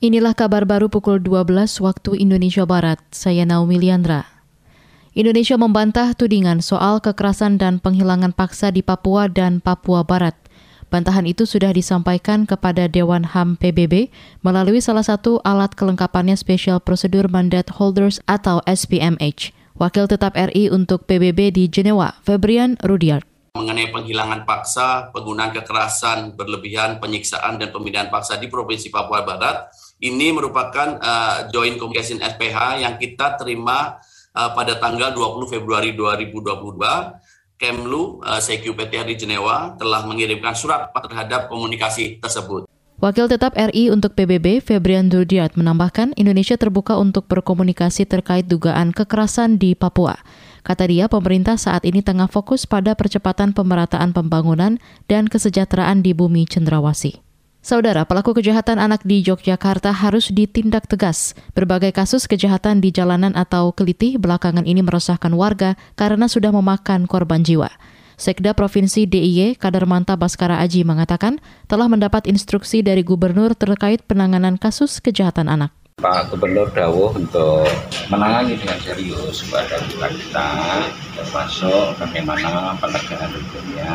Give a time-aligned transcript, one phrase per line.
[0.00, 2.96] Inilah kabar baru pukul 12 waktu Indonesia Barat.
[3.12, 4.24] Saya Naomi Liandra.
[5.12, 10.32] Indonesia membantah tudingan soal kekerasan dan penghilangan paksa di Papua dan Papua Barat.
[10.88, 14.08] Bantahan itu sudah disampaikan kepada Dewan HAM PBB
[14.40, 19.52] melalui salah satu alat kelengkapannya Special Procedure Mandate Holders atau SPMH.
[19.76, 27.02] Wakil tetap RI untuk PBB di Jenewa, Febrian Rudiard mengenai penghilangan paksa, penggunaan kekerasan berlebihan,
[27.02, 32.96] penyiksaan dan pemindahan paksa di Provinsi Papua Barat ini merupakan uh, Joint Communication SPH yang
[32.96, 34.00] kita terima
[34.32, 37.60] uh, pada tanggal 20 Februari 2022.
[37.60, 42.64] Kemlu uh, CQPTR di Jenewa telah mengirimkan surat terhadap komunikasi tersebut.
[43.00, 49.60] Wakil tetap RI untuk PBB, Febrian Durdiat, menambahkan Indonesia terbuka untuk berkomunikasi terkait dugaan kekerasan
[49.60, 50.20] di Papua.
[50.60, 54.76] Kata dia, pemerintah saat ini tengah fokus pada percepatan pemerataan pembangunan
[55.08, 57.20] dan kesejahteraan di bumi cendrawasih.
[57.60, 61.36] Saudara, pelaku kejahatan anak di Yogyakarta harus ditindak tegas.
[61.52, 67.44] Berbagai kasus kejahatan di jalanan atau kelitih belakangan ini meresahkan warga karena sudah memakan korban
[67.44, 67.68] jiwa.
[68.20, 75.00] Sekda Provinsi DIY Kadarmanta Baskara Aji mengatakan telah mendapat instruksi dari gubernur terkait penanganan kasus
[75.00, 75.72] kejahatan anak.
[76.00, 77.68] Pak Gubernur Dawuh untuk
[78.08, 79.76] menangani dengan serius kepada
[80.16, 80.50] kita
[81.12, 83.94] termasuk bagaimana penegakan hukumnya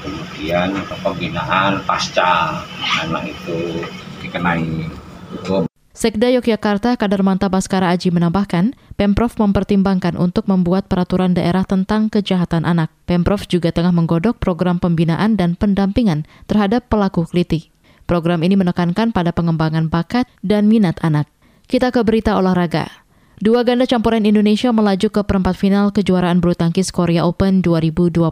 [0.00, 0.72] kemudian
[1.04, 2.64] pembinaan pasca
[3.04, 3.84] anak itu
[4.24, 4.88] dikenai
[5.36, 5.68] hukum.
[5.96, 12.92] Sekda Yogyakarta Kadarmanta Baskara Aji menambahkan, Pemprov mempertimbangkan untuk membuat peraturan daerah tentang kejahatan anak.
[13.08, 17.72] Pemprov juga tengah menggodok program pembinaan dan pendampingan terhadap pelaku keliti.
[18.06, 21.26] Program ini menekankan pada pengembangan bakat dan minat anak.
[21.66, 22.86] Kita ke berita olahraga.
[23.36, 28.22] Dua ganda campuran Indonesia melaju ke perempat final kejuaraan bulu tangkis Korea Open 2022.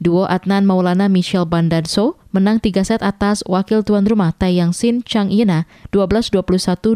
[0.00, 5.32] Duo Adnan Maulana Michelle Bandanso menang 3 set atas wakil tuan rumah Taeyang Sin Chang
[5.32, 5.64] Yena
[5.96, 6.36] 12-21,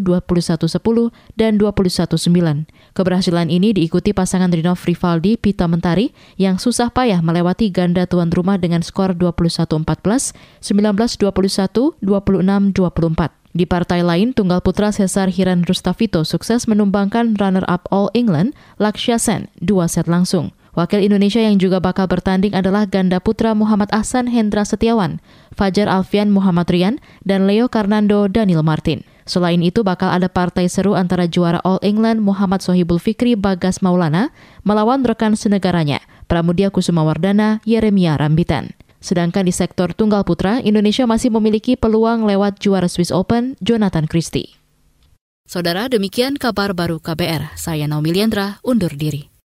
[0.04, 1.08] 21-10,
[1.40, 2.68] dan 21-9.
[2.92, 8.60] Keberhasilan ini diikuti pasangan Rino Rivaldi Pita Mentari yang susah payah melewati ganda tuan rumah
[8.60, 13.40] dengan skor 21-14, 19-21, 26-24.
[13.50, 19.50] Di partai lain, tunggal putra Cesar Hiran Rustavito sukses menumbangkan runner-up All England Lakshya Sen
[19.58, 20.54] dua set langsung.
[20.78, 25.18] Wakil Indonesia yang juga bakal bertanding adalah ganda putra Muhammad Ahsan Hendra Setiawan,
[25.50, 29.02] Fajar Alfian Muhammad Rian, dan Leo Karnando Daniel Martin.
[29.30, 34.34] Selain itu bakal ada partai seru antara juara All England Muhammad Sohibul Fikri Bagas Maulana
[34.66, 38.74] melawan rekan senegaranya Pramudia Kusumawardana Yeremia Rambitan.
[38.98, 44.60] Sedangkan di sektor tunggal putra, Indonesia masih memiliki peluang lewat juara Swiss Open, Jonathan Christie.
[45.46, 47.54] Saudara, demikian kabar baru KBR.
[47.54, 49.29] Saya Naomi Liandra, undur diri.